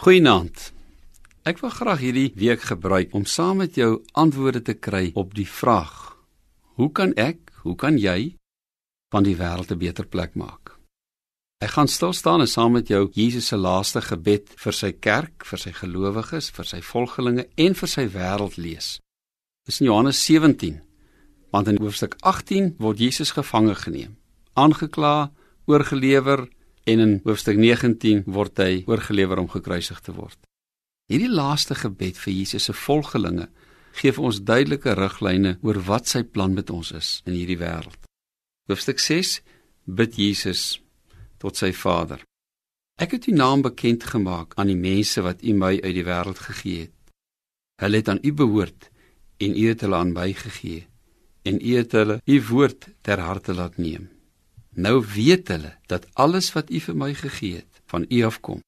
Goeienaand. 0.00 0.70
Ek 1.44 1.58
wil 1.60 1.72
graag 1.76 1.98
hierdie 2.00 2.30
week 2.40 2.62
gebruik 2.70 3.10
om 3.12 3.26
saam 3.28 3.58
met 3.60 3.74
jou 3.76 3.98
antwoorde 4.16 4.62
te 4.64 4.72
kry 4.72 5.10
op 5.12 5.34
die 5.36 5.44
vraag: 5.44 6.14
Hoe 6.80 6.88
kan 6.88 7.10
ek, 7.20 7.50
hoe 7.66 7.74
kan 7.76 7.98
jy 8.00 8.38
van 9.12 9.26
die 9.26 9.34
wêreld 9.36 9.68
'n 9.68 9.76
beter 9.76 10.06
plek 10.08 10.32
maak? 10.40 10.72
Ek 11.60 11.74
gaan 11.76 11.88
stil 11.88 12.14
staan 12.16 12.40
en 12.40 12.48
saam 12.48 12.72
met 12.72 12.88
jou 12.88 13.10
Jesus 13.12 13.46
se 13.52 13.56
laaste 13.56 14.00
gebed 14.00 14.48
vir 14.56 14.72
sy 14.72 14.92
kerk, 14.92 15.44
vir 15.44 15.58
sy 15.58 15.72
gelowiges, 15.72 16.48
vir 16.50 16.64
sy 16.64 16.80
volgelinge 16.80 17.44
en 17.56 17.74
vir 17.74 17.88
sy 17.88 18.08
wêreld 18.08 18.56
lees. 18.56 19.00
Dis 19.66 19.80
in 19.80 19.86
Johannes 19.86 20.24
17. 20.24 20.80
Want 21.52 21.68
in 21.68 21.76
hoofstuk 21.76 22.16
18 22.20 22.76
word 22.78 22.98
Jesus 22.98 23.32
gevange 23.32 23.74
geneem, 23.74 24.16
aangekla, 24.54 25.30
oorgelewer 25.66 26.48
en 26.84 27.02
in 27.04 27.16
hoofstuk 27.24 27.58
19 27.58 28.24
word 28.26 28.58
hy 28.62 28.84
oorgelewer 28.88 29.42
om 29.42 29.48
gekruisig 29.48 30.00
te 30.00 30.14
word. 30.16 30.38
Hierdie 31.10 31.32
laaste 31.32 31.74
gebed 31.74 32.18
vir 32.22 32.32
Jesus 32.32 32.68
se 32.68 32.74
volgelinge 32.76 33.48
gee 33.98 34.12
vir 34.14 34.26
ons 34.28 34.42
duidelike 34.46 34.94
riglyne 34.94 35.56
oor 35.66 35.80
wat 35.88 36.08
sy 36.08 36.22
plan 36.22 36.54
met 36.54 36.70
ons 36.70 36.92
is 36.96 37.08
in 37.26 37.34
hierdie 37.34 37.58
wêreld. 37.58 37.98
Hoofstuk 38.70 39.02
6 39.02 39.40
bid 39.84 40.14
Jesus 40.20 40.78
tot 41.42 41.58
sy 41.58 41.72
Vader. 41.74 42.22
Ek 43.00 43.16
het 43.16 43.26
u 43.26 43.34
naam 43.34 43.64
bekend 43.64 44.04
gemaak 44.04 44.54
aan 44.60 44.70
die 44.70 44.78
mense 44.78 45.24
wat 45.24 45.42
u 45.42 45.56
my 45.56 45.72
uit 45.80 45.94
die 45.96 46.06
wêreld 46.06 46.38
gegee 46.46 46.86
het. 46.86 46.96
Hulle 47.80 48.02
het 48.02 48.10
aan 48.12 48.22
u 48.22 48.32
behoort 48.36 48.90
en 49.40 49.56
u 49.56 49.66
het 49.68 49.82
hulle 49.82 49.96
aan 49.96 50.12
my 50.14 50.30
gegee 50.36 50.86
en 51.48 51.56
u 51.58 51.76
het 51.76 51.92
hulle 51.96 52.20
u 52.28 52.36
woord 52.52 52.88
ter 53.00 53.18
harte 53.18 53.54
laat 53.56 53.78
neem. 53.80 54.10
Nou 54.74 55.04
weet 55.14 55.48
hulle 55.48 55.76
dat 55.86 56.06
alles 56.14 56.52
wat 56.52 56.70
U 56.70 56.80
vir 56.80 56.96
my 56.96 57.14
gegee 57.14 57.54
het, 57.54 57.82
van 57.90 58.06
U 58.08 58.22
afkom. 58.22 58.60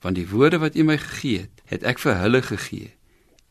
Van 0.00 0.14
die 0.16 0.28
woorde 0.28 0.58
wat 0.58 0.76
U 0.76 0.84
my 0.84 0.96
gegee 0.98 1.44
het, 1.44 1.60
het 1.64 1.82
ek 1.82 2.00
vir 2.00 2.16
hulle 2.22 2.42
gegee 2.42 2.92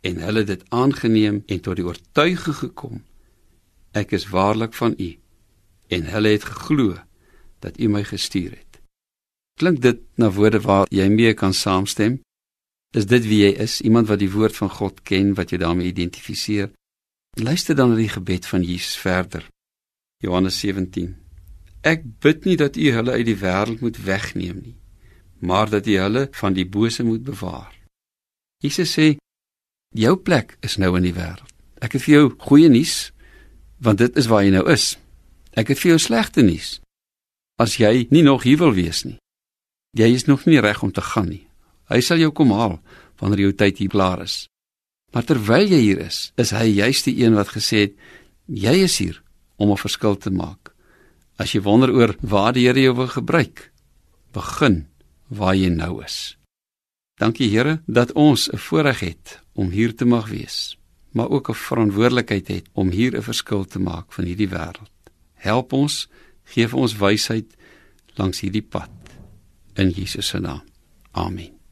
en 0.06 0.22
hulle 0.22 0.44
dit 0.46 0.62
aangeneem 0.70 1.42
en 1.50 1.60
tot 1.66 1.80
die 1.80 1.86
oortuiging 1.86 2.55
gekom. 2.55 3.02
Ek 3.98 4.14
is 4.14 4.27
waarlik 4.30 4.74
van 4.77 4.94
U 5.02 5.10
en 5.88 6.05
hulle 6.14 6.34
het 6.36 6.46
geglo 6.46 6.98
dat 7.66 7.80
U 7.82 7.90
my 7.90 8.04
gestuur 8.05 8.54
het. 8.54 8.82
Klink 9.58 9.82
dit 9.82 10.02
na 10.22 10.30
woorde 10.30 10.62
waar 10.62 10.90
jy 10.94 11.08
mee 11.10 11.34
kan 11.34 11.54
saamstem? 11.54 12.20
Is 12.94 13.10
dit 13.10 13.26
wie 13.26 13.42
jy 13.46 13.52
is, 13.66 13.82
iemand 13.82 14.08
wat 14.08 14.22
die 14.22 14.32
woord 14.32 14.55
van 14.55 14.70
God 14.70 15.02
ken, 15.04 15.34
wat 15.36 15.52
jy 15.52 15.58
daarmee 15.58 15.90
identifiseer? 15.90 16.72
Luister 17.42 17.76
dan 17.76 17.92
na 17.92 17.99
die 17.99 18.12
gebed 18.12 18.46
van 18.46 18.64
Jesus 18.64 18.96
verder. 18.99 19.48
Johannes 20.24 20.60
17 20.60 21.24
Ek 21.86 22.02
bid 22.24 22.48
nie 22.50 22.58
dat 22.58 22.80
U 22.82 22.91
hulle 22.98 23.14
uit 23.14 23.28
die 23.28 23.38
wêreld 23.38 23.82
moet 23.86 23.98
wegneem 24.02 24.62
nie, 24.64 24.78
maar 25.46 25.70
dat 25.70 25.86
U 25.86 25.98
hulle 26.02 26.24
van 26.34 26.55
die 26.58 26.66
bose 26.66 27.05
moet 27.05 27.22
bewaar. 27.24 27.74
Jesus 28.64 28.98
sê: 28.98 29.18
"Jou 29.94 30.16
plek 30.18 30.58
is 30.62 30.77
nou 30.82 30.96
in 30.98 31.05
die 31.05 31.14
wêreld. 31.14 31.52
Ek 31.82 31.94
het 31.94 32.02
vir 32.02 32.14
jou 32.16 32.30
goeie 32.38 32.70
nuus, 32.70 33.12
want 33.77 33.98
dit 33.98 34.18
is 34.18 34.26
waar 34.26 34.44
jy 34.44 34.55
nou 34.55 34.66
is. 34.72 34.98
Ek 35.54 35.68
het 35.68 35.80
vir 35.80 35.90
jou 35.94 36.00
slegte 36.00 36.42
nuus. 36.42 36.80
As 37.62 37.77
jy 37.77 38.08
nie 38.10 38.24
nog 38.24 38.44
hier 38.44 38.58
wil 38.58 38.74
wees 38.74 39.04
nie, 39.05 39.20
jy 39.96 40.10
is 40.16 40.26
nog 40.26 40.46
nie 40.46 40.60
reg 40.60 40.84
om 40.84 40.92
te 40.92 41.02
gaan 41.02 41.30
nie. 41.30 41.48
Hy 41.88 42.02
sal 42.02 42.18
jou 42.18 42.32
kom 42.32 42.52
haal 42.52 42.80
wanneer 43.22 43.46
jou 43.46 43.54
tyd 43.54 43.77
hier 43.77 43.94
klaar 43.94 44.24
is. 44.26 44.48
Maar 45.14 45.24
terwyl 45.24 45.70
jy 45.70 45.80
hier 45.80 46.02
is, 46.04 46.34
is 46.36 46.52
hy 46.52 46.66
juist 46.66 47.05
die 47.05 47.24
een 47.24 47.38
wat 47.38 47.54
gesê 47.54 47.86
het: 47.86 47.94
"Jy 48.48 48.76
is 48.84 48.98
hier 48.98 49.22
om 49.55 49.72
'n 49.72 49.77
verskil 49.77 50.18
te 50.18 50.32
maak." 50.32 50.65
As 51.38 51.52
jy 51.52 51.62
wonder 51.62 51.91
oor 51.91 52.16
waar 52.22 52.54
die 52.55 52.68
Here 52.68 52.80
jou 52.80 52.96
wil 52.96 53.12
gebruik, 53.12 53.72
begin 54.34 54.86
waar 55.28 55.55
jy 55.55 55.70
nou 55.70 56.04
is. 56.04 56.38
Dankie 57.20 57.50
Here 57.50 57.82
dat 57.88 58.12
ons 58.12 58.50
'n 58.52 58.58
voorreg 58.58 59.00
het 59.00 59.40
om 59.54 59.70
hier 59.70 59.96
te 59.96 60.05
mag 60.05 60.30
wees, 60.30 60.77
maar 61.12 61.30
ook 61.30 61.50
'n 61.50 61.54
verantwoordelikheid 61.54 62.48
het 62.48 62.66
om 62.74 62.90
hier 62.90 63.16
'n 63.16 63.22
verskil 63.22 63.66
te 63.66 63.80
maak 63.80 64.14
van 64.14 64.26
hierdie 64.26 64.50
wêreld. 64.50 64.92
Help 65.34 65.74
ons, 65.74 66.08
gee 66.44 66.68
vir 66.68 66.80
ons 66.80 66.98
wysheid 66.98 67.56
langs 68.16 68.40
hierdie 68.40 68.64
pad 68.64 68.90
in 69.76 69.90
Jesus 69.90 70.28
se 70.28 70.40
naam. 70.40 70.64
Amen. 71.12 71.65